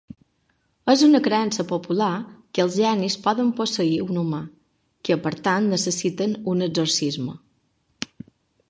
[0.93, 2.07] És una creença popular
[2.59, 4.41] que els genis poden posseir un humà,
[5.11, 7.41] que per tant necessiten un exorcisme.